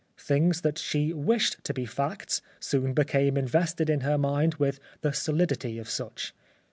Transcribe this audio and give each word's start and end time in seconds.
Things 0.17 0.61
that 0.61 0.79
she 0.79 1.13
wished 1.13 1.63
to 1.63 1.75
be 1.75 1.85
facts 1.85 2.41
soon 2.59 2.95
became 2.95 3.37
invested 3.37 3.87
in 3.87 3.99
her 4.01 4.17
mind 4.17 4.55
with 4.55 4.79
the 5.01 5.13
solidity 5.13 5.77
of 5.77 5.87
such. 5.87 6.33